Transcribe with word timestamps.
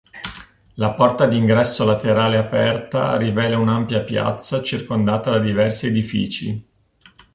La 0.83 0.93
porta 0.93 1.27
d'ingresso 1.27 1.85
laterale 1.85 2.35
aperta 2.39 3.15
rivela 3.17 3.59
un'ampia 3.59 4.01
piazza 4.01 4.63
circondata 4.63 5.29
da 5.29 5.37
diversi 5.39 5.85
edifici. 5.85 6.65